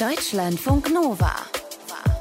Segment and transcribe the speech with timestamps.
[0.00, 1.30] Deutschlandfunk Nova.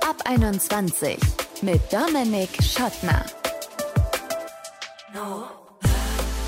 [0.07, 1.17] Ab 21
[1.63, 3.25] mit Dominik Schottner.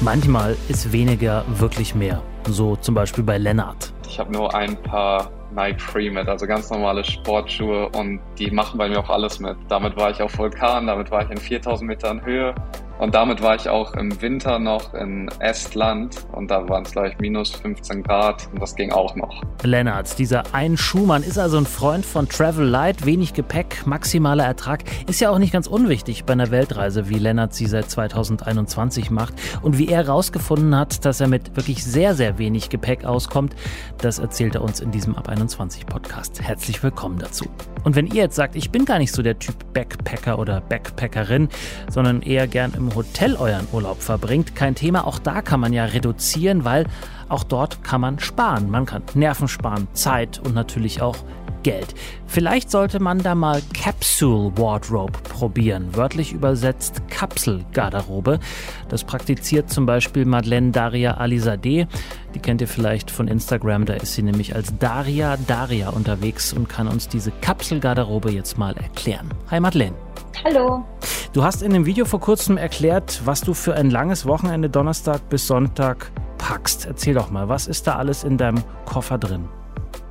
[0.01, 2.21] Manchmal ist weniger wirklich mehr.
[2.47, 3.91] So zum Beispiel bei Lennart.
[4.07, 8.77] Ich habe nur ein paar Nike Free mit, also ganz normale Sportschuhe und die machen
[8.77, 9.57] bei mir auch alles mit.
[9.67, 12.53] Damit war ich auf Vulkan, damit war ich in 4000 Metern Höhe,
[12.99, 17.17] und damit war ich auch im Winter noch in Estland und da waren es gleich
[17.19, 19.41] minus 15 Grad und das ging auch noch.
[19.63, 24.83] Lennart, dieser ein Schuhmann ist also ein Freund von Travel Light, wenig Gepäck, maximaler Ertrag.
[25.09, 29.33] Ist ja auch nicht ganz unwichtig bei einer Weltreise, wie Lennart sie seit 2021 macht.
[29.61, 33.55] Und wie er herausgefunden hat, dass er mit wirklich sehr, sehr wenig Gepäck auskommt,
[33.97, 36.41] das erzählt er uns in diesem Ab 21 Podcast.
[36.41, 37.45] Herzlich willkommen dazu.
[37.83, 41.49] Und wenn ihr jetzt sagt, ich bin gar nicht so der Typ Backpacker oder Backpackerin,
[41.89, 45.07] sondern eher gern im im Hotel euren Urlaub verbringt, kein Thema.
[45.07, 46.85] Auch da kann man ja reduzieren, weil
[47.29, 48.69] auch dort kann man sparen.
[48.69, 51.17] Man kann Nerven sparen, Zeit und natürlich auch
[51.65, 51.95] Geld.
[52.27, 58.39] Vielleicht sollte man da mal Capsule Wardrobe probieren, wörtlich übersetzt Kapselgarderobe.
[58.87, 61.87] Das praktiziert zum Beispiel Madeleine Daria Alizadeh.
[62.35, 66.69] Die kennt ihr vielleicht von Instagram, da ist sie nämlich als Daria Daria unterwegs und
[66.69, 69.33] kann uns diese Kapselgarderobe jetzt mal erklären.
[69.49, 69.95] Hi Madeleine.
[70.43, 70.85] Hallo.
[71.33, 75.29] Du hast in dem Video vor kurzem erklärt, was du für ein langes Wochenende Donnerstag
[75.29, 76.85] bis Sonntag packst.
[76.85, 79.49] Erzähl doch mal, was ist da alles in deinem Koffer drin?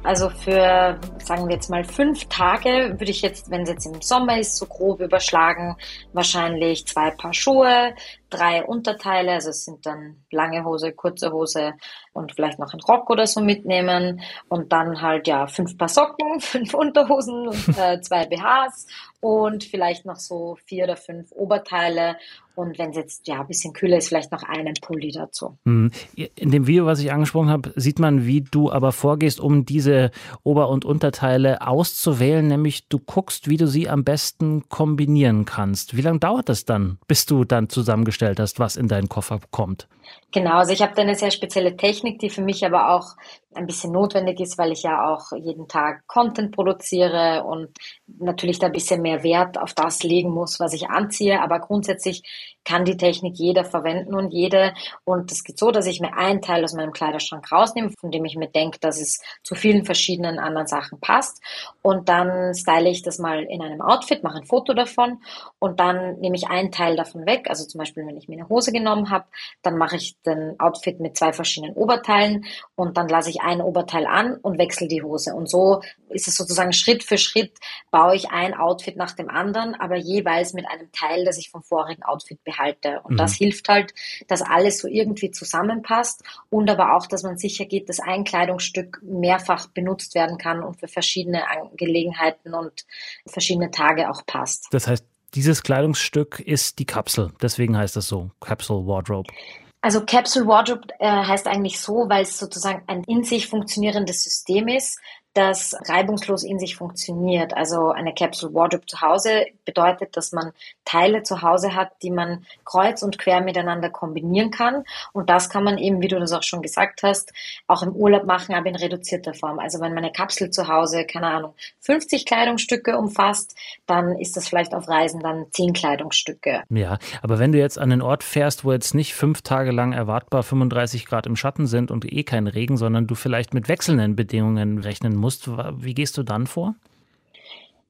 [0.05, 4.03] Also für, sagen wir jetzt mal, fünf Tage würde ich jetzt, wenn es jetzt im
[4.03, 5.77] Sommer ist, so grob überschlagen,
[6.13, 7.95] wahrscheinlich zwei Paar Schuhe,
[8.37, 11.75] drei Unterteile, also es sind dann lange Hose, kurze Hose
[12.13, 16.41] und vielleicht noch ein Rock oder so mitnehmen und dann halt ja fünf Paar Socken,
[16.41, 18.87] fünf Unterhosen und äh, zwei BHs
[19.21, 22.17] und vielleicht noch so vier oder fünf Oberteile
[22.55, 25.59] und wenn es jetzt ja ein bisschen kühler ist, vielleicht noch einen Pulli dazu.
[25.65, 25.91] Hm.
[26.37, 30.13] In dem Video, was ich angesprochen habe, sieht man, wie du aber vorgehst, um diese
[30.45, 35.97] Ober- und Unterteile auszuwählen, nämlich du guckst, wie du sie am besten kombinieren kannst.
[35.97, 39.89] Wie lange dauert das dann, bis du dann zusammengestellt hast, was in deinen Koffer kommt?
[40.33, 43.15] Genau, also ich habe da eine sehr spezielle Technik, die für mich aber auch
[43.55, 47.69] ein bisschen notwendig ist, weil ich ja auch jeden Tag Content produziere und
[48.07, 51.41] natürlich da ein bisschen mehr Wert auf das legen muss, was ich anziehe.
[51.41, 52.23] Aber grundsätzlich
[52.65, 54.75] kann die Technik jeder verwenden und jede.
[55.05, 58.25] Und es geht so, dass ich mir einen Teil aus meinem Kleiderschrank rausnehme, von dem
[58.25, 61.43] ich mir denke, dass es zu vielen verschiedenen anderen Sachen passt.
[61.83, 65.21] Und dann style ich das mal in einem Outfit, mache ein Foto davon
[65.59, 67.47] und dann nehme ich einen Teil davon weg.
[67.49, 69.27] Also zum Beispiel, wenn ich mir eine Hose genommen habe,
[69.63, 72.45] dann mache ich den Outfit mit zwei verschiedenen Oberteilen
[72.77, 75.35] und dann lasse ich ein Oberteil an und wechsle die Hose.
[75.35, 77.59] Und so ist es sozusagen Schritt für Schritt
[77.91, 81.63] baue ich ein Outfit nach dem anderen, aber jeweils mit einem Teil, das ich vom
[81.63, 83.01] vorigen Outfit behalte.
[83.03, 83.17] Und mhm.
[83.19, 83.93] das hilft halt,
[84.29, 89.01] dass alles so irgendwie zusammenpasst und aber auch, dass man sicher geht, dass ein Kleidungsstück
[89.03, 92.87] mehrfach benutzt werden kann und für verschiedene Angelegenheiten und
[93.27, 94.69] verschiedene Tage auch passt.
[94.71, 95.05] Das heißt,
[95.35, 97.33] dieses Kleidungsstück ist die Kapsel.
[97.43, 99.33] Deswegen heißt das so, Capsule Wardrobe.
[99.81, 104.69] Also Capsule Wardrobe äh, heißt eigentlich so, weil es sozusagen ein in sich funktionierendes System
[104.69, 104.99] ist,
[105.35, 107.57] das reibungslos in sich funktioniert.
[107.57, 110.53] Also eine Capsule Wardrobe zu Hause bedeutet, dass man
[110.85, 114.85] Teile zu Hause hat, die man kreuz und quer miteinander kombinieren kann.
[115.13, 117.33] Und das kann man eben, wie du das auch schon gesagt hast,
[117.67, 119.59] auch im Urlaub machen, aber in reduzierter Form.
[119.59, 123.57] Also wenn meine Kapsel zu Hause, keine Ahnung, 50 Kleidungsstücke umfasst,
[123.87, 126.63] dann ist das vielleicht auf Reisen dann 10 Kleidungsstücke.
[126.71, 129.93] Ja, aber wenn du jetzt an den Ort fährst, wo jetzt nicht fünf Tage lang
[129.93, 134.15] erwartbar 35 Grad im Schatten sind und eh kein Regen, sondern du vielleicht mit wechselnden
[134.15, 135.49] Bedingungen rechnen musst, musst.
[135.49, 136.75] Wie gehst du dann vor?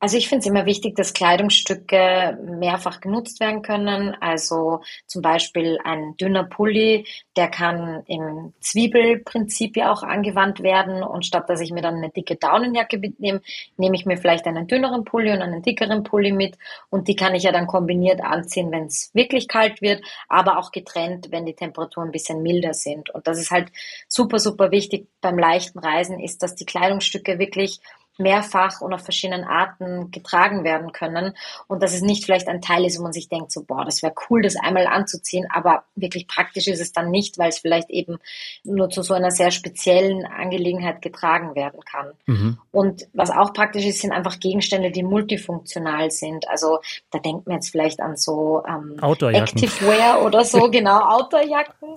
[0.04, 4.14] Also ich finde es immer wichtig, dass Kleidungsstücke mehrfach genutzt werden können.
[4.20, 7.06] Also zum Beispiel ein dünner Pulli,
[7.36, 11.02] der kann im Zwiebelprinzip ja auch angewandt werden.
[11.02, 13.40] Und statt dass ich mir dann eine dicke Daunenjacke mitnehme,
[13.78, 16.58] nehme ich mir vielleicht einen dünneren Pulli und einen dickeren Pulli mit.
[16.90, 20.70] Und die kann ich ja dann kombiniert anziehen, wenn es wirklich kalt wird, aber auch
[20.70, 23.08] getrennt, wenn die Temperaturen ein bisschen milder sind.
[23.08, 23.72] Und das ist halt
[24.06, 27.80] super, super wichtig beim leichten Reisen, ist, dass die Kleidungsstücke wirklich
[28.18, 31.34] mehrfach und auf verschiedenen Arten getragen werden können
[31.66, 34.02] und dass es nicht vielleicht ein Teil ist, wo man sich denkt, so, boah, das
[34.02, 37.90] wäre cool, das einmal anzuziehen, aber wirklich praktisch ist es dann nicht, weil es vielleicht
[37.90, 38.18] eben
[38.62, 42.12] nur zu so einer sehr speziellen Angelegenheit getragen werden kann.
[42.26, 42.58] Mhm.
[42.70, 46.48] Und was auch praktisch ist, sind einfach Gegenstände, die multifunktional sind.
[46.48, 46.78] Also
[47.10, 51.96] da denkt man jetzt vielleicht an so ähm, Activewear oder so, genau, Outdoorjacken.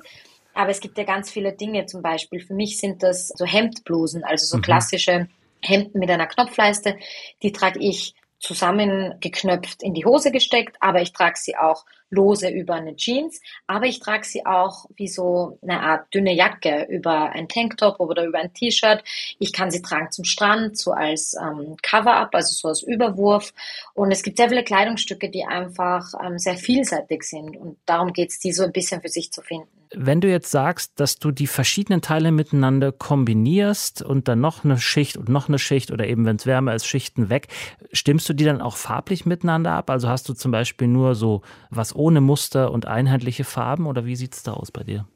[0.54, 4.24] Aber es gibt ja ganz viele Dinge, zum Beispiel für mich sind das so Hemdblusen,
[4.24, 4.62] also so mhm.
[4.64, 5.28] klassische
[5.62, 6.98] Hemden mit einer Knopfleiste,
[7.42, 12.76] die trage ich zusammengeknöpft in die Hose gesteckt, aber ich trage sie auch lose über
[12.76, 17.50] eine Jeans, aber ich trage sie auch wie so eine Art dünne Jacke über ein
[17.50, 19.04] Tanktop oder über ein T-Shirt.
[19.40, 23.54] Ich kann sie tragen zum Strand, so als ähm, Cover-up, also so als Überwurf.
[23.94, 27.58] Und es gibt sehr viele Kleidungsstücke, die einfach ähm, sehr vielseitig sind.
[27.58, 29.77] Und darum geht es, die so ein bisschen für sich zu finden.
[29.94, 34.78] Wenn du jetzt sagst, dass du die verschiedenen Teile miteinander kombinierst und dann noch eine
[34.78, 37.48] Schicht und noch eine Schicht oder eben, wenn es wärmer ist, Schichten weg,
[37.92, 39.90] stimmst du die dann auch farblich miteinander ab?
[39.90, 44.16] Also hast du zum Beispiel nur so was ohne Muster und einheitliche Farben oder wie
[44.16, 45.08] sieht es da aus bei dir?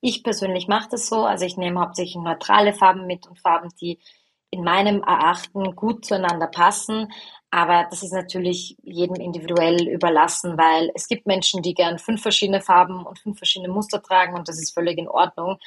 [0.00, 1.24] Ich persönlich mache das so.
[1.24, 3.98] Also ich nehme hauptsächlich neutrale Farben mit und Farben, die
[4.50, 7.12] in meinem Erachten gut zueinander passen.
[7.50, 12.60] Aber das ist natürlich jedem individuell überlassen, weil es gibt Menschen, die gern fünf verschiedene
[12.60, 15.58] Farben und fünf verschiedene Muster tragen und das ist völlig in Ordnung.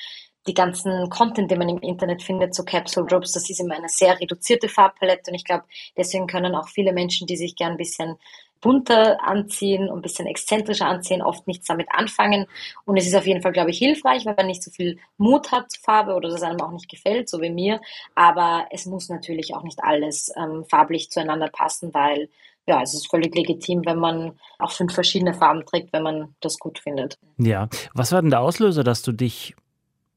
[0.48, 3.90] Die ganzen Content, den man im Internet findet, so Capsule Drops, das ist immer eine
[3.90, 5.66] sehr reduzierte Farbpalette und ich glaube,
[5.98, 8.18] deswegen können auch viele Menschen, die sich gern ein bisschen
[8.64, 12.48] bunter anziehen und ein bisschen exzentrischer anziehen, oft nichts damit anfangen.
[12.86, 15.52] Und es ist auf jeden Fall, glaube ich, hilfreich, weil man nicht so viel Mut
[15.52, 17.82] hat, Farbe oder das einem auch nicht gefällt, so wie mir.
[18.16, 22.30] Aber es muss natürlich auch nicht alles ähm, farblich zueinander passen, weil
[22.66, 26.58] ja, es ist völlig legitim, wenn man auch fünf verschiedene Farben trägt, wenn man das
[26.58, 27.18] gut findet.
[27.38, 29.54] Ja, was war denn der Auslöser, dass du dich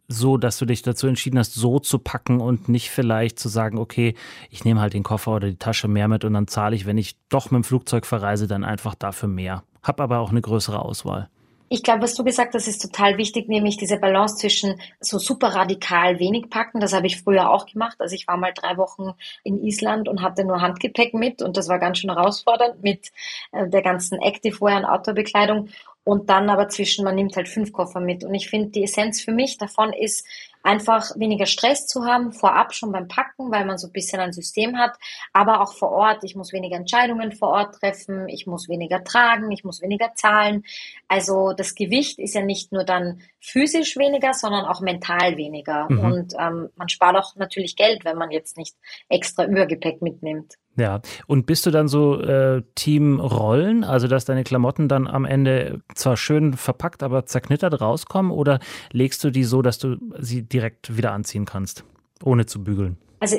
[0.09, 3.79] so, dass du dich dazu entschieden hast, so zu packen und nicht vielleicht zu sagen,
[3.79, 4.15] okay,
[4.51, 6.99] ich nehme halt den Koffer oder die Tasche mehr mit und dann zahle ich, wenn
[6.99, 9.65] ich doch mit dem Flugzeug verreise, dann einfach dafür mehr.
[9.83, 11.29] Hab aber auch eine größere Auswahl.
[11.69, 15.49] Ich glaube, was du gesagt hast, ist total wichtig, nämlich diese Balance zwischen so super
[15.49, 16.81] radikal wenig packen.
[16.81, 17.97] Das habe ich früher auch gemacht.
[17.99, 21.69] Also ich war mal drei Wochen in Island und hatte nur Handgepäck mit und das
[21.69, 23.11] war ganz schön herausfordernd mit
[23.51, 25.71] äh, der ganzen Activewear und Outdoor-Bekleidung
[26.07, 28.23] und dann aber zwischen, man nimmt halt fünf Koffer mit.
[28.23, 30.25] Und ich finde, die Essenz für mich davon ist,
[30.67, 34.33] einfach weniger Stress zu haben, vorab schon beim Packen, weil man so ein bisschen ein
[34.33, 34.99] System hat,
[35.33, 36.25] aber auch vor Ort.
[36.25, 40.65] Ich muss weniger Entscheidungen vor Ort treffen, ich muss weniger tragen, ich muss weniger zahlen.
[41.09, 45.87] Also das Gewicht ist ja nicht nur dann physisch weniger, sondern auch mental weniger.
[45.89, 46.01] Mhm.
[46.01, 48.75] Und ähm, man spart auch natürlich Geld, wenn man jetzt nicht
[49.09, 50.55] extra Übergepäck mitnimmt.
[50.77, 55.25] Ja, und bist du dann so äh, Team Rollen, also dass deine Klamotten dann am
[55.25, 58.61] Ende zwar schön verpackt, aber zerknittert rauskommen oder
[58.93, 61.85] legst du die so, dass du sie direkt wieder anziehen kannst,
[62.23, 62.99] ohne zu bügeln?
[63.21, 63.39] Also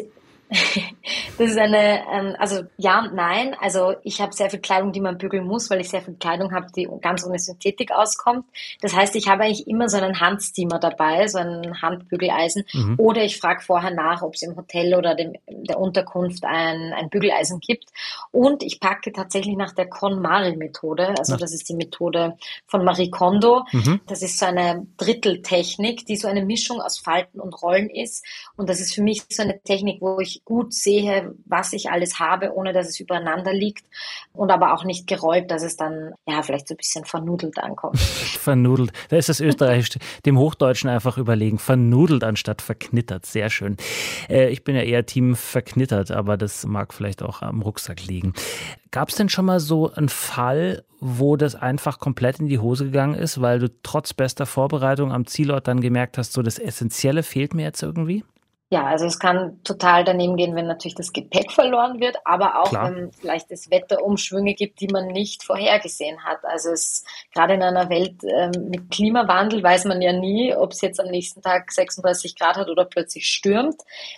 [0.49, 3.55] das ist eine, ähm, also ja und nein.
[3.59, 6.53] Also ich habe sehr viel Kleidung, die man bügeln muss, weil ich sehr viel Kleidung
[6.53, 8.45] habe, die ganz ohne Synthetik auskommt.
[8.81, 12.63] Das heißt, ich habe eigentlich immer so einen Handsteamer dabei, so ein Handbügeleisen.
[12.73, 12.95] Mhm.
[12.97, 17.09] Oder ich frage vorher nach, ob es im Hotel oder dem, der Unterkunft ein, ein
[17.09, 17.89] Bügeleisen gibt.
[18.31, 21.15] Und ich packe tatsächlich nach der KonMari-Methode.
[21.17, 23.65] Also das ist die Methode von Marie Kondo.
[23.71, 23.99] Mhm.
[24.07, 28.25] Das ist so eine Dritteltechnik, die so eine Mischung aus Falten und Rollen ist.
[28.55, 32.19] Und das ist für mich so eine Technik, wo ich gut sehe, was ich alles
[32.19, 33.85] habe, ohne dass es übereinander liegt
[34.33, 37.99] und aber auch nicht gerollt, dass es dann ja vielleicht so ein bisschen vernudelt ankommt.
[37.99, 38.91] vernudelt.
[39.09, 41.59] Da ist das Österreichische dem Hochdeutschen einfach überlegen.
[41.59, 43.25] Vernudelt anstatt verknittert.
[43.25, 43.77] Sehr schön.
[44.29, 48.33] Äh, ich bin ja eher Team verknittert, aber das mag vielleicht auch am Rucksack liegen.
[48.91, 52.85] Gab es denn schon mal so einen Fall, wo das einfach komplett in die Hose
[52.85, 57.23] gegangen ist, weil du trotz bester Vorbereitung am Zielort dann gemerkt hast, so das Essentielle
[57.23, 58.23] fehlt mir jetzt irgendwie?
[58.69, 62.69] Ja, also es kann total daneben gehen, wenn natürlich das Gepäck verloren wird, aber auch
[62.69, 62.93] Klar.
[62.93, 66.43] wenn vielleicht es Wetterumschwünge gibt, die man nicht vorhergesehen hat.
[66.43, 70.81] Also es gerade in einer Welt ähm, mit Klimawandel weiß man ja nie, ob es
[70.81, 73.77] jetzt am nächsten Tag 36 Grad hat oder plötzlich stürmt.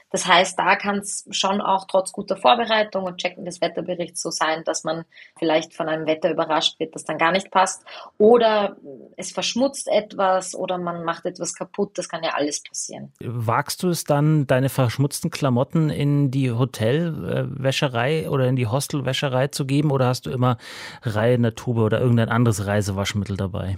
[0.09, 4.31] Das heißt, da kann es schon auch trotz guter Vorbereitung und Checken des Wetterberichts so
[4.31, 5.05] sein, dass man
[5.37, 7.83] vielleicht von einem Wetter überrascht wird, das dann gar nicht passt.
[8.17, 8.77] Oder
[9.15, 11.99] es verschmutzt etwas oder man macht etwas kaputt.
[11.99, 13.13] Das kann ja alles passieren.
[13.19, 19.65] Wagst du es dann deine verschmutzten Klamotten in die Hotelwäscherei oder in die Hostelwäscherei zu
[19.65, 20.57] geben oder hast du immer
[21.03, 23.77] Reihe in der Tube oder irgendein anderes Reisewaschmittel dabei?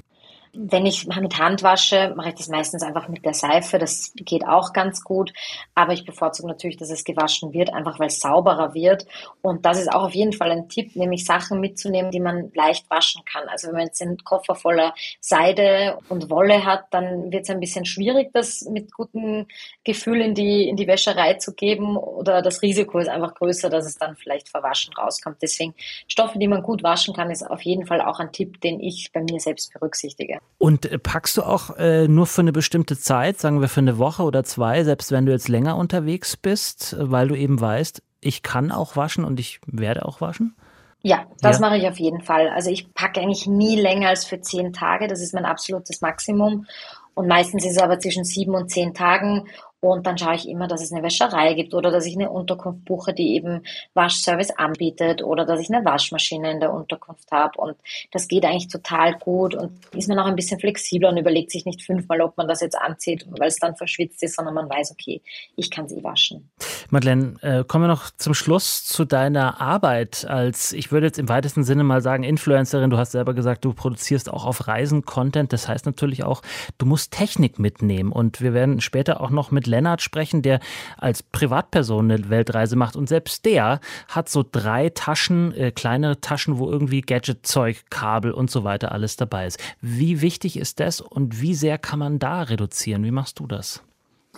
[0.54, 3.80] Wenn ich mit Hand wasche, mache ich das meistens einfach mit der Seife.
[3.80, 5.32] Das geht auch ganz gut.
[5.76, 9.06] Aber ich bevorzuge natürlich, dass es gewaschen wird, einfach weil es sauberer wird.
[9.42, 12.90] Und das ist auch auf jeden Fall ein Tipp, nämlich Sachen mitzunehmen, die man leicht
[12.90, 13.48] waschen kann.
[13.48, 17.60] Also wenn man jetzt einen Koffer voller Seide und Wolle hat, dann wird es ein
[17.60, 19.48] bisschen schwierig, das mit gutem
[19.84, 21.96] Gefühl in die, in die Wäscherei zu geben.
[21.96, 25.38] Oder das Risiko ist einfach größer, dass es dann vielleicht verwaschen rauskommt.
[25.42, 25.74] Deswegen
[26.08, 29.12] Stoffe, die man gut waschen kann, ist auf jeden Fall auch ein Tipp, den ich
[29.14, 30.41] bei mir selbst berücksichtige.
[30.58, 33.98] Und äh, packst du auch äh, nur für eine bestimmte Zeit, sagen wir für eine
[33.98, 38.44] Woche oder zwei, selbst wenn du jetzt länger unterwegs bist, weil du eben weißt, ich
[38.44, 40.56] kann auch waschen und ich werde auch waschen?
[41.04, 41.62] Ja, das ja.
[41.62, 42.50] mache ich auf jeden Fall.
[42.50, 45.08] Also ich packe eigentlich nie länger als für zehn Tage.
[45.08, 46.68] Das ist mein absolutes Maximum.
[47.16, 49.48] Und meistens ist es aber zwischen sieben und zehn Tagen.
[49.82, 52.86] Und dann schaue ich immer, dass es eine Wäscherei gibt oder dass ich eine Unterkunft
[52.86, 53.64] buche, die eben
[53.96, 57.60] Waschservice anbietet oder dass ich eine Waschmaschine in der Unterkunft habe.
[57.60, 57.76] Und
[58.12, 61.66] das geht eigentlich total gut und ist man auch ein bisschen flexibler und überlegt sich
[61.66, 64.92] nicht fünfmal, ob man das jetzt anzieht, weil es dann verschwitzt ist, sondern man weiß,
[64.92, 65.24] okay,
[65.56, 66.52] ich kann sie waschen.
[66.92, 71.28] Madeleine, äh, kommen wir noch zum Schluss zu deiner Arbeit als, ich würde jetzt im
[71.28, 72.92] weitesten Sinne mal sagen, Influencerin.
[72.92, 75.54] Du hast selber gesagt, du produzierst auch auf Reisen Content.
[75.54, 76.44] Das heißt natürlich auch,
[76.78, 78.12] du musst Technik mitnehmen.
[78.12, 80.60] Und wir werden später auch noch mit Lennart sprechen, der
[80.98, 82.96] als Privatperson eine Weltreise macht.
[82.96, 88.52] Und selbst der hat so drei Taschen, äh, kleinere Taschen, wo irgendwie Gadget-Zeug, Kabel und
[88.52, 89.60] so weiter alles dabei ist.
[89.82, 93.04] Wie wichtig ist das und wie sehr kann man da reduzieren?
[93.04, 93.84] Wie machst du das?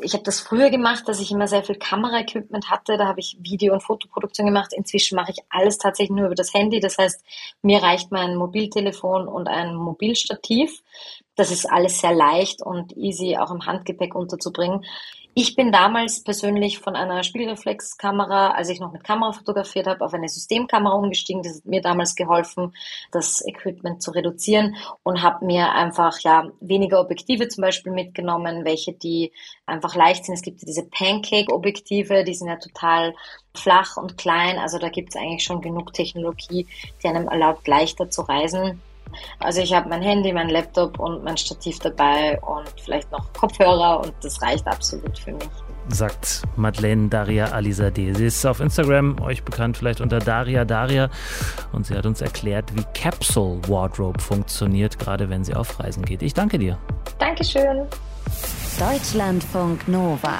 [0.01, 2.97] Ich habe das früher gemacht, dass ich immer sehr viel Kameraequipment hatte.
[2.97, 4.73] Da habe ich Video- und Fotoproduktion gemacht.
[4.73, 6.79] Inzwischen mache ich alles tatsächlich nur über das Handy.
[6.79, 7.23] Das heißt,
[7.61, 10.81] mir reicht mein Mobiltelefon und ein Mobilstativ.
[11.35, 14.83] Das ist alles sehr leicht und easy auch im Handgepäck unterzubringen.
[15.35, 20.13] Ich bin damals persönlich von einer Spielreflexkamera, als ich noch mit Kamera fotografiert habe, auf
[20.13, 21.41] eine Systemkamera umgestiegen.
[21.41, 22.75] Das hat mir damals geholfen,
[23.11, 28.93] das Equipment zu reduzieren und habe mir einfach ja weniger Objektive zum Beispiel mitgenommen, welche
[28.93, 29.31] die
[29.65, 30.35] einfach leicht sind.
[30.35, 33.15] Es gibt diese Pancake-Objektive, die sind ja total
[33.55, 34.59] flach und klein.
[34.59, 36.67] Also da gibt es eigentlich schon genug Technologie,
[37.01, 38.79] die einem erlaubt, leichter zu reisen.
[39.39, 44.01] Also ich habe mein Handy, mein Laptop und mein Stativ dabei und vielleicht noch Kopfhörer
[44.01, 45.49] und das reicht absolut für mich.
[45.89, 48.13] Sagt Madeleine Daria Alizadeh.
[48.13, 51.09] Sie ist auf Instagram, euch bekannt vielleicht unter Daria Daria.
[51.73, 56.21] Und sie hat uns erklärt, wie Capsule Wardrobe funktioniert, gerade wenn sie auf Reisen geht.
[56.21, 56.77] Ich danke dir.
[57.19, 57.85] Dankeschön.
[58.79, 60.39] Deutschlandfunk Nova.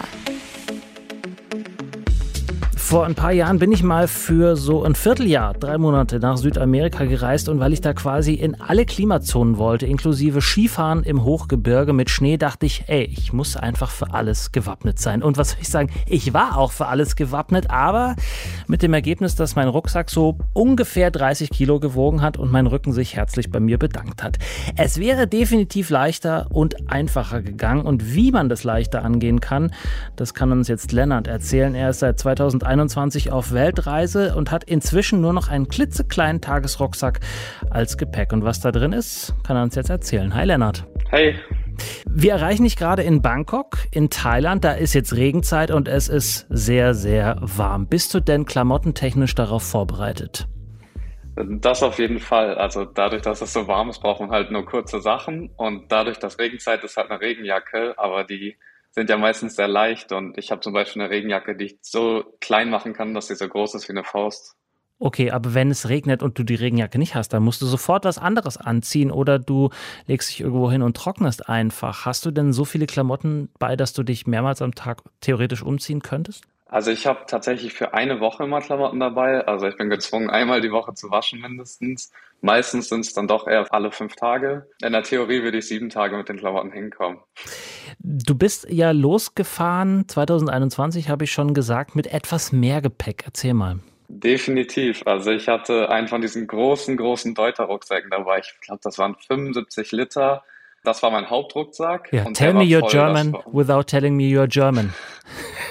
[2.94, 7.06] Vor ein paar Jahren bin ich mal für so ein Vierteljahr, drei Monate nach Südamerika
[7.06, 12.12] gereist und weil ich da quasi in alle Klimazonen wollte, inklusive Skifahren im Hochgebirge mit
[12.12, 15.24] Schnee, dachte ich, ey, ich muss einfach für alles gewappnet sein.
[15.24, 18.16] Und was soll ich sagen, ich war auch für alles gewappnet, aber
[18.68, 22.94] mit dem Ergebnis, dass mein Rucksack so ungefähr 30 Kilo gewogen hat und mein Rücken
[22.94, 24.38] sich herzlich bei mir bedankt hat.
[24.78, 29.72] Es wäre definitiv leichter und einfacher gegangen und wie man das leichter angehen kann,
[30.16, 31.74] das kann uns jetzt Lennart erzählen.
[31.74, 37.20] Er ist seit 2021 2021 auf Weltreise und hat inzwischen nur noch einen klitzekleinen Tagesrucksack
[37.70, 38.34] als Gepäck.
[38.34, 40.34] Und was da drin ist, kann er uns jetzt erzählen.
[40.34, 40.86] Hi Lennart.
[41.10, 41.36] Hey.
[42.08, 44.64] Wir erreichen dich gerade in Bangkok, in Thailand.
[44.64, 47.88] Da ist jetzt Regenzeit und es ist sehr, sehr warm.
[47.88, 50.48] Bist du denn klamottentechnisch darauf vorbereitet?
[51.36, 52.56] Das auf jeden Fall.
[52.56, 55.50] Also dadurch, dass es so warm ist, braucht man halt nur kurze Sachen.
[55.58, 58.56] Und dadurch, dass Regenzeit ist, halt eine Regenjacke, aber die
[58.94, 62.24] sind ja meistens sehr leicht und ich habe zum Beispiel eine Regenjacke, die ich so
[62.40, 64.56] klein machen kann, dass sie so groß ist wie eine Faust.
[65.00, 68.06] Okay, aber wenn es regnet und du die Regenjacke nicht hast, dann musst du sofort
[68.06, 69.70] was anderes anziehen oder du
[70.06, 72.06] legst dich irgendwo hin und trocknest einfach.
[72.06, 76.02] Hast du denn so viele Klamotten bei, dass du dich mehrmals am Tag theoretisch umziehen
[76.02, 76.46] könntest?
[76.74, 79.46] Also ich habe tatsächlich für eine Woche immer Klamotten dabei.
[79.46, 82.12] Also ich bin gezwungen, einmal die Woche zu waschen mindestens.
[82.42, 84.66] Meistens sind es dann doch eher alle fünf Tage.
[84.82, 87.20] In der Theorie würde ich sieben Tage mit den Klamotten hinkommen.
[88.00, 93.22] Du bist ja losgefahren, 2021 habe ich schon gesagt, mit etwas mehr Gepäck.
[93.28, 93.78] Erzähl mal.
[94.08, 95.04] Definitiv.
[95.06, 98.40] Also ich hatte einen von diesen großen, großen Deuter-Rucksäcken dabei.
[98.40, 100.44] Ich glaube, das waren 75 Liter.
[100.84, 102.12] Das war mein Hauptrucksack.
[102.12, 104.92] Ja, tell me you're German without telling me you're German.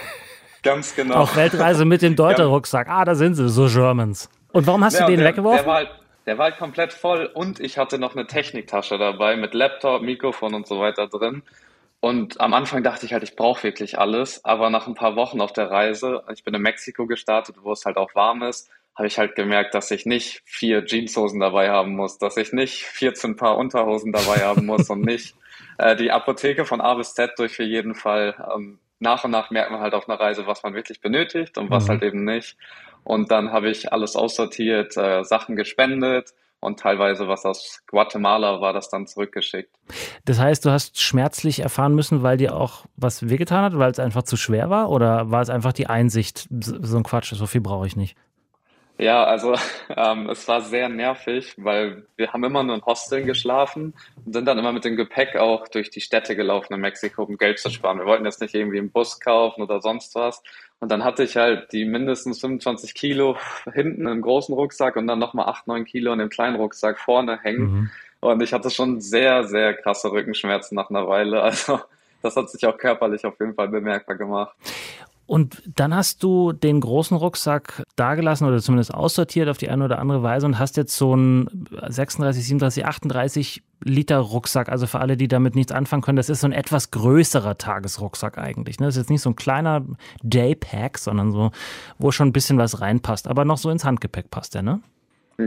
[0.63, 1.17] Ganz genau.
[1.17, 2.89] Auf Weltreise mit dem Deuter-Rucksack.
[2.89, 4.29] Ah, da sind sie, so Germans.
[4.53, 5.59] Und warum hast ja, du den der, weggeworfen?
[5.59, 5.91] Der war, halt,
[6.27, 10.55] der war halt komplett voll und ich hatte noch eine Techniktasche dabei mit Laptop, Mikrofon
[10.55, 11.43] und so weiter drin.
[12.01, 14.45] Und am Anfang dachte ich halt, ich brauche wirklich alles.
[14.45, 17.85] Aber nach ein paar Wochen auf der Reise, ich bin in Mexiko gestartet, wo es
[17.85, 21.95] halt auch warm ist, habe ich halt gemerkt, dass ich nicht vier Jeanshosen dabei haben
[21.97, 25.35] muss, dass ich nicht 14 Paar Unterhosen dabei haben muss und nicht
[25.79, 28.35] äh, die Apotheke von A bis Z durch für jeden Fall.
[28.55, 31.71] Ähm, nach und nach merkt man halt auf einer Reise, was man wirklich benötigt und
[31.71, 31.89] was mhm.
[31.91, 32.57] halt eben nicht.
[33.05, 38.73] Und dann habe ich alles aussortiert, äh, Sachen gespendet und teilweise was aus Guatemala war
[38.73, 39.75] das dann zurückgeschickt.
[40.25, 43.99] Das heißt, du hast schmerzlich erfahren müssen, weil dir auch was wehgetan hat, weil es
[43.99, 44.89] einfach zu schwer war?
[44.89, 48.17] Oder war es einfach die Einsicht, so ein Quatsch, so viel brauche ich nicht?
[49.03, 49.55] Ja, also
[49.97, 53.95] ähm, es war sehr nervig, weil wir haben immer nur in Hosteln geschlafen
[54.25, 57.37] und sind dann immer mit dem Gepäck auch durch die Städte gelaufen in Mexiko, um
[57.37, 57.99] Geld zu sparen.
[57.99, 60.41] Wir wollten jetzt nicht irgendwie einen Bus kaufen oder sonst was.
[60.79, 63.37] Und dann hatte ich halt die mindestens 25 Kilo
[63.73, 67.41] hinten im großen Rucksack und dann nochmal 8, 9 Kilo in dem kleinen Rucksack vorne
[67.43, 67.63] hängen.
[67.63, 67.91] Mhm.
[68.21, 71.43] Und ich hatte schon sehr, sehr krasse Rückenschmerzen nach einer Weile.
[71.43, 71.81] Also
[72.23, 74.55] das hat sich auch körperlich auf jeden Fall bemerkbar gemacht.
[75.33, 79.99] Und dann hast du den großen Rucksack dagelassen oder zumindest aussortiert auf die eine oder
[79.99, 84.69] andere Weise und hast jetzt so einen 36, 37, 38 Liter Rucksack.
[84.69, 88.37] Also für alle, die damit nichts anfangen können, das ist so ein etwas größerer Tagesrucksack
[88.37, 88.79] eigentlich.
[88.79, 88.85] Ne?
[88.85, 89.87] Das ist jetzt nicht so ein kleiner
[90.23, 91.51] Daypack, sondern so,
[91.97, 94.83] wo schon ein bisschen was reinpasst, aber noch so ins Handgepäck passt der, ne?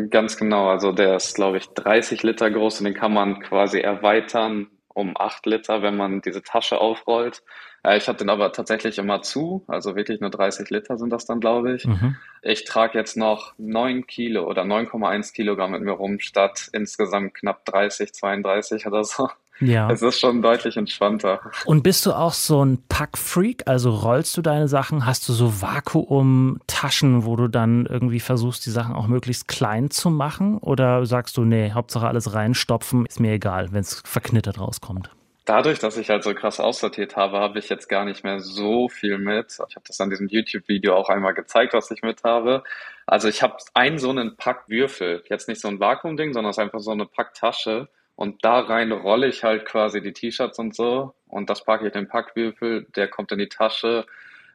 [0.09, 0.67] Ganz genau.
[0.67, 4.65] Also der ist, glaube ich, 30 Liter groß und den kann man quasi erweitern
[4.95, 7.43] um 8 Liter, wenn man diese Tasche aufrollt.
[7.83, 11.25] Äh, ich habe den aber tatsächlich immer zu, also wirklich nur 30 Liter sind das
[11.25, 11.85] dann, glaube ich.
[11.85, 12.15] Mhm.
[12.41, 17.65] Ich trage jetzt noch 9 Kilo oder 9,1 Kilogramm mit mir rum, statt insgesamt knapp
[17.65, 19.29] 30, 32 oder so.
[19.59, 19.89] Ja.
[19.89, 21.39] Es ist schon deutlich entspannter.
[21.65, 23.63] Und bist du auch so ein Packfreak?
[23.67, 25.05] Also rollst du deine Sachen?
[25.05, 30.09] Hast du so Vakuumtaschen, wo du dann irgendwie versuchst, die Sachen auch möglichst klein zu
[30.09, 30.57] machen?
[30.57, 35.09] Oder sagst du, nee, Hauptsache alles reinstopfen, ist mir egal, wenn es verknittert rauskommt?
[35.45, 38.89] Dadurch, dass ich halt so krass aussortiert habe, habe ich jetzt gar nicht mehr so
[38.89, 39.59] viel mit.
[39.69, 42.63] Ich habe das an diesem YouTube-Video auch einmal gezeigt, was ich mit habe.
[43.05, 46.63] Also ich habe einen so einen Packwürfel, jetzt nicht so ein Vakuumding, sondern es ist
[46.63, 47.87] einfach so eine Packtasche.
[48.15, 51.13] Und da rein rolle ich halt quasi die T-Shirts und so.
[51.27, 54.05] Und das packe ich in den Packwürfel, der kommt in die Tasche.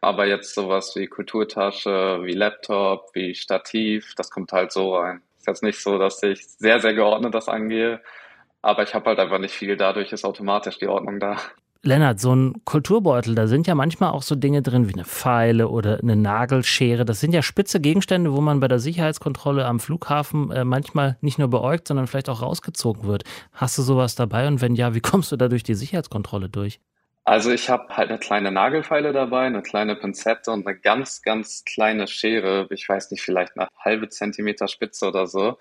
[0.01, 5.23] Aber jetzt sowas wie Kulturtasche, wie Laptop, wie Stativ, das kommt halt so rein.
[5.39, 8.01] Ist jetzt nicht so, dass ich sehr, sehr geordnet das angehe.
[8.63, 11.37] Aber ich habe halt einfach nicht viel, dadurch ist automatisch die Ordnung da.
[11.83, 15.69] Lennart, so ein Kulturbeutel, da sind ja manchmal auch so Dinge drin wie eine Pfeile
[15.69, 17.07] oder eine Nagelschere.
[17.07, 21.39] Das sind ja spitze Gegenstände, wo man bei der Sicherheitskontrolle am Flughafen äh, manchmal nicht
[21.39, 23.25] nur beäugt, sondern vielleicht auch rausgezogen wird.
[23.53, 24.47] Hast du sowas dabei?
[24.47, 26.81] Und wenn ja, wie kommst du da durch die Sicherheitskontrolle durch?
[27.25, 31.65] Also ich habe halt eine kleine Nagelfeile dabei, eine kleine Pinzette und eine ganz, ganz
[31.65, 32.67] kleine Schere.
[32.71, 35.57] Ich weiß nicht, vielleicht eine halbe Zentimeter Spitze oder so.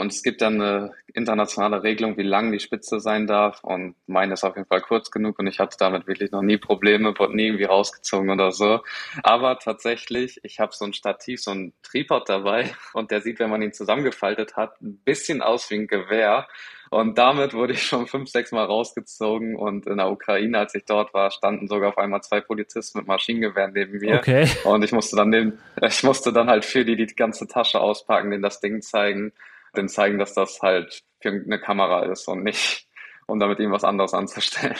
[0.00, 3.62] Und es gibt dann eine internationale Regelung, wie lang die Spitze sein darf.
[3.62, 6.56] Und meine ist auf jeden Fall kurz genug und ich hatte damit wirklich noch nie
[6.56, 8.80] Probleme, wurde nie irgendwie rausgezogen oder so.
[9.22, 13.50] Aber tatsächlich, ich habe so ein Stativ, so ein Tripod dabei und der sieht, wenn
[13.50, 16.48] man ihn zusammengefaltet hat, ein bisschen aus wie ein Gewehr.
[16.88, 19.54] Und damit wurde ich schon fünf, sechs Mal rausgezogen.
[19.54, 23.06] Und in der Ukraine, als ich dort war, standen sogar auf einmal zwei Polizisten mit
[23.06, 24.16] Maschinengewehren neben mir.
[24.16, 24.48] Okay.
[24.64, 28.30] Und ich musste dann den, ich musste dann halt für die die ganze Tasche auspacken,
[28.30, 29.32] denen das Ding zeigen
[29.72, 32.88] dann zeigen, dass das halt für eine Kamera ist und nicht,
[33.26, 34.76] um damit irgendwas anderes anzustellen.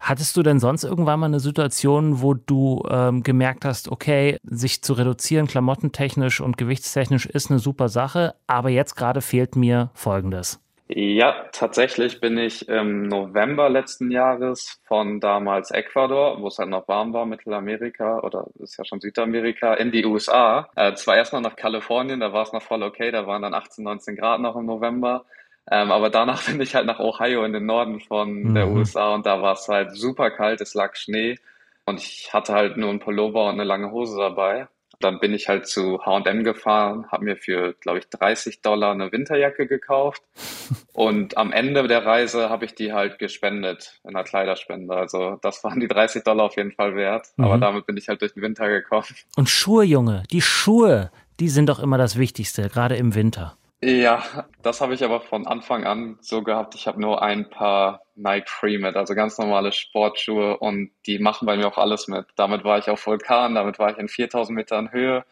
[0.00, 4.82] Hattest du denn sonst irgendwann mal eine Situation, wo du ähm, gemerkt hast, okay, sich
[4.82, 10.60] zu reduzieren, klamottentechnisch und gewichtstechnisch ist eine super Sache, aber jetzt gerade fehlt mir Folgendes?
[10.86, 16.86] Ja, tatsächlich bin ich im November letzten Jahres von damals Ecuador, wo es halt noch
[16.88, 20.68] warm war, Mittelamerika oder ist ja schon Südamerika, in die USA.
[20.76, 23.82] Äh, zwar erstmal nach Kalifornien, da war es noch voll okay, da waren dann 18,
[23.82, 25.24] 19 Grad noch im November.
[25.70, 28.54] Ähm, aber danach bin ich halt nach Ohio in den Norden von mhm.
[28.54, 31.38] der USA und da war es halt super kalt, es lag Schnee
[31.86, 34.68] und ich hatte halt nur ein Pullover und eine lange Hose dabei.
[35.00, 39.12] Dann bin ich halt zu H&M gefahren, habe mir für, glaube ich, 30 Dollar eine
[39.12, 40.22] Winterjacke gekauft
[40.92, 44.94] und am Ende der Reise habe ich die halt gespendet in einer Kleiderspende.
[44.94, 47.44] Also das waren die 30 Dollar auf jeden Fall wert, mhm.
[47.44, 49.06] aber damit bin ich halt durch den Winter gekommen.
[49.36, 53.56] Und Schuhe, Junge, die Schuhe, die sind doch immer das Wichtigste, gerade im Winter.
[53.86, 54.22] Ja,
[54.62, 56.74] das habe ich aber von Anfang an so gehabt.
[56.74, 61.44] Ich habe nur ein paar Nike Free mit, also ganz normale Sportschuhe und die machen
[61.44, 62.24] bei mir auch alles mit.
[62.36, 65.24] Damit war ich auf Vulkan, damit war ich in 4000 Metern Höhe.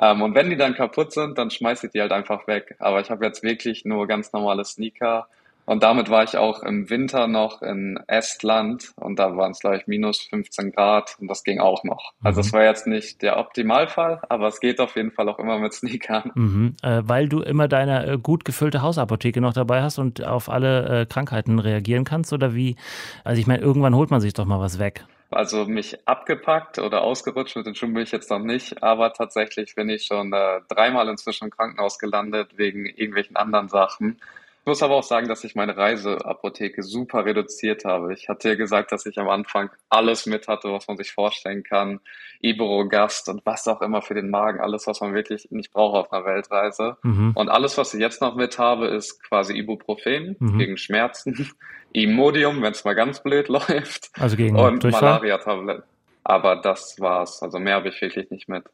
[0.00, 2.76] Ähm, und wenn die dann kaputt sind, dann schmeiße ich die halt einfach weg.
[2.78, 5.28] Aber ich habe jetzt wirklich nur ganz normale Sneaker
[5.70, 9.76] und damit war ich auch im Winter noch in Estland und da waren es, glaube
[9.76, 12.10] ich, minus 15 Grad und das ging auch noch.
[12.24, 12.56] Also es mhm.
[12.56, 16.32] war jetzt nicht der Optimalfall, aber es geht auf jeden Fall auch immer mit Sneakern.
[16.34, 16.74] Mhm.
[16.82, 21.02] Äh, weil du immer deine äh, gut gefüllte Hausapotheke noch dabei hast und auf alle
[21.02, 22.74] äh, Krankheiten reagieren kannst oder wie?
[23.22, 25.04] Also ich meine, irgendwann holt man sich doch mal was weg.
[25.30, 29.76] Also mich abgepackt oder ausgerutscht mit den Schuhen bin ich jetzt noch nicht, aber tatsächlich
[29.76, 34.20] bin ich schon äh, dreimal inzwischen im Krankenhaus gelandet wegen irgendwelchen anderen Sachen.
[34.60, 38.12] Ich muss aber auch sagen, dass ich meine Reiseapotheke super reduziert habe.
[38.12, 41.62] Ich hatte ja gesagt, dass ich am Anfang alles mit hatte, was man sich vorstellen
[41.62, 42.00] kann.
[42.42, 44.60] Iberogast und was auch immer für den Magen.
[44.60, 46.98] Alles, was man wirklich nicht braucht auf einer Weltreise.
[47.02, 47.32] Mhm.
[47.34, 50.58] Und alles, was ich jetzt noch mit habe, ist quasi Ibuprofen mhm.
[50.58, 51.50] gegen Schmerzen.
[51.92, 54.10] Imodium, wenn es mal ganz blöd läuft.
[54.18, 55.84] Also gegen Und Malaria-Tabletten.
[56.22, 57.42] Aber das war's.
[57.42, 58.64] Also mehr habe ich wirklich nicht mit.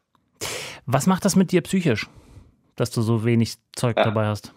[0.85, 2.07] Was macht das mit dir psychisch,
[2.75, 4.03] dass du so wenig Zeug ja.
[4.03, 4.53] dabei hast?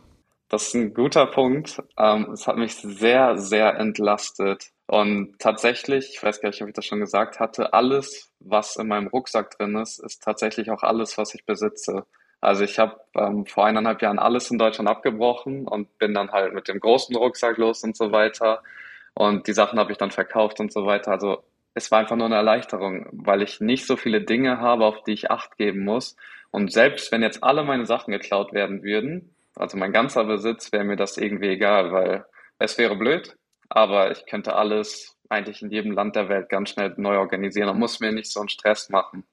[0.51, 1.81] Das ist ein guter Punkt.
[1.97, 4.71] Ähm, es hat mich sehr, sehr entlastet.
[4.89, 8.89] Und tatsächlich, ich weiß gar nicht, ob ich das schon gesagt hatte, alles, was in
[8.89, 12.05] meinem Rucksack drin ist, ist tatsächlich auch alles, was ich besitze.
[12.41, 16.53] Also ich habe ähm, vor eineinhalb Jahren alles in Deutschland abgebrochen und bin dann halt
[16.53, 18.65] mit dem großen Rucksack los und so weiter.
[19.15, 21.13] Und die Sachen habe ich dann verkauft und so weiter.
[21.13, 25.05] Also es war einfach nur eine Erleichterung, weil ich nicht so viele Dinge habe, auf
[25.05, 26.17] die ich Acht geben muss.
[26.51, 30.85] Und selbst wenn jetzt alle meine Sachen geklaut werden würden, also mein ganzer Besitz, wäre
[30.85, 32.25] mir das irgendwie egal, weil
[32.59, 33.37] es wäre blöd,
[33.69, 37.79] aber ich könnte alles eigentlich in jedem Land der Welt ganz schnell neu organisieren und
[37.79, 39.25] muss mir nicht so einen Stress machen.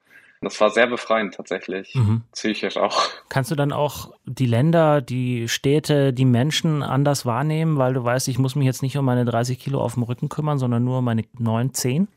[0.41, 2.21] Das war sehr befreiend tatsächlich, mhm.
[2.31, 3.09] psychisch auch.
[3.29, 8.27] Kannst du dann auch die Länder, die Städte, die Menschen anders wahrnehmen, weil du weißt,
[8.27, 10.99] ich muss mich jetzt nicht um meine 30 Kilo auf dem Rücken kümmern, sondern nur
[10.99, 12.07] um meine 9, 10?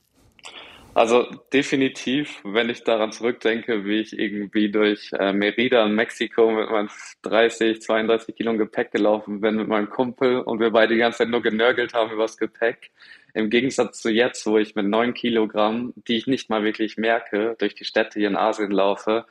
[0.93, 6.69] Also definitiv, wenn ich daran zurückdenke, wie ich irgendwie durch äh, Merida in Mexiko mit
[6.69, 6.91] meinen
[7.23, 11.29] 30, 32 Kilo Gepäck gelaufen bin mit meinem Kumpel und wir beide die ganze Zeit
[11.29, 12.91] nur genörgelt haben über das Gepäck.
[13.35, 17.55] Im Gegensatz zu jetzt, wo ich mit 9 Kilogramm, die ich nicht mal wirklich merke,
[17.59, 19.27] durch die Städte hier in Asien laufe,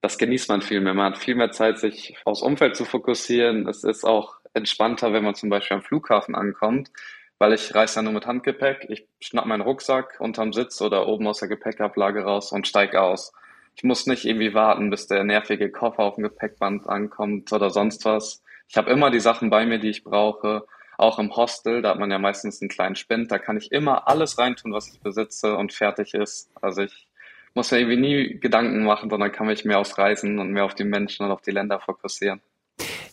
[0.00, 0.94] das genießt man viel mehr.
[0.94, 3.68] Man hat viel mehr Zeit, sich aufs Umfeld zu fokussieren.
[3.68, 6.90] Es ist auch entspannter, wenn man zum Beispiel am Flughafen ankommt
[7.38, 8.86] weil ich reise ja nur mit Handgepäck.
[8.88, 13.32] Ich schnapp meinen Rucksack unterm Sitz oder oben aus der Gepäckablage raus und steig aus.
[13.74, 18.04] Ich muss nicht irgendwie warten, bis der nervige Koffer auf dem Gepäckband ankommt oder sonst
[18.06, 18.42] was.
[18.68, 20.66] Ich habe immer die Sachen bei mir, die ich brauche.
[20.98, 24.08] Auch im Hostel, da hat man ja meistens einen kleinen Spind, da kann ich immer
[24.08, 26.50] alles reintun, was ich besitze und fertig ist.
[26.62, 27.06] Also ich
[27.52, 30.74] muss mir irgendwie nie Gedanken machen, sondern kann mich mehr aufs Reisen und mehr auf
[30.74, 32.40] die Menschen und auf die Länder fokussieren.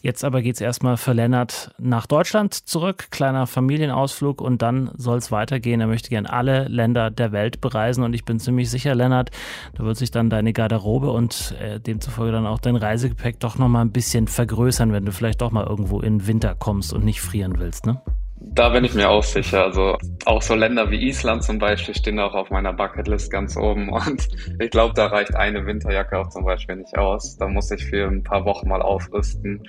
[0.04, 5.18] Jetzt aber geht es erstmal für Lennart nach Deutschland zurück, kleiner Familienausflug und dann soll
[5.18, 5.80] es weitergehen.
[5.80, 9.32] Er möchte gerne alle Länder der Welt bereisen und ich bin ziemlich sicher, Lennart,
[9.76, 13.86] da wird sich dann deine Garderobe und äh, demzufolge dann auch dein Reisegepäck doch nochmal
[13.86, 17.58] ein bisschen vergrößern, wenn du vielleicht doch mal irgendwo in Winter kommst und nicht frieren
[17.58, 18.02] willst, ne?
[18.46, 19.64] Da bin ich mir auch sicher.
[19.64, 23.90] Also auch so Länder wie Island zum Beispiel stehen auch auf meiner Bucketlist ganz oben.
[23.92, 24.28] Und
[24.60, 27.38] ich glaube, da reicht eine Winterjacke auch zum Beispiel nicht aus.
[27.38, 29.64] Da muss ich für ein paar Wochen mal aufrüsten.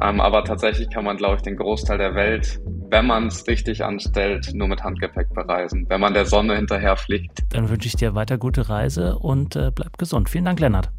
[0.00, 3.84] Ähm, aber tatsächlich kann man, glaube ich, den Großteil der Welt, wenn man es richtig
[3.84, 5.86] anstellt, nur mit Handgepäck bereisen.
[5.88, 7.40] Wenn man der Sonne hinterher fliegt.
[7.50, 10.30] Dann wünsche ich dir weiter gute Reise und äh, bleib gesund.
[10.30, 10.90] Vielen Dank, Lennart.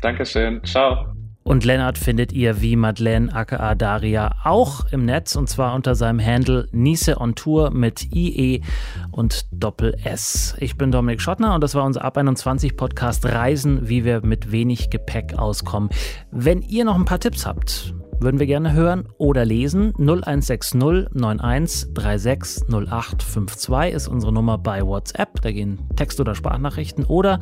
[0.00, 0.62] Dankeschön.
[0.64, 1.21] Ciao.
[1.44, 6.24] Und Lennart findet ihr wie Madeleine aka Daria auch im Netz und zwar unter seinem
[6.24, 8.62] Handle Nice on Tour mit IE
[9.10, 10.54] und Doppel S.
[10.58, 14.52] Ich bin Dominik Schottner und das war unser Ab 21 Podcast Reisen, wie wir mit
[14.52, 15.90] wenig Gepäck auskommen.
[16.30, 19.92] Wenn ihr noch ein paar Tipps habt, würden wir gerne hören oder lesen.
[19.98, 25.40] 0160 91 36 08 52 ist unsere Nummer bei WhatsApp.
[25.42, 27.38] Da gehen Text- oder Sprachnachrichten oder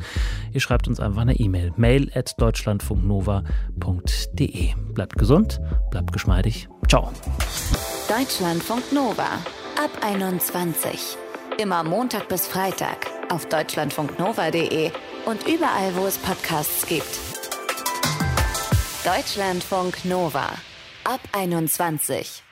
[0.51, 1.73] ihr schreibt uns einfach eine E-Mail.
[1.77, 4.69] Mail at deutschlandfunknova.de.
[4.93, 6.69] Bleibt gesund, bleibt geschmeidig.
[6.87, 7.11] Ciao.
[8.07, 9.39] Deutschlandfunk Nova
[9.81, 11.17] ab 21.
[11.57, 14.91] Immer Montag bis Freitag auf deutschlandfunknova.de
[15.25, 17.19] und überall, wo es Podcasts gibt.
[19.03, 20.49] Deutschlandfunk Nova
[21.03, 22.43] ab 21.